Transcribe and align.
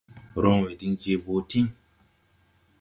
Rɔŋwɛ 0.43 0.69
diŋ 0.79 0.93
je 1.01 1.11
boo 1.23 1.39
tíŋ. 1.49 1.65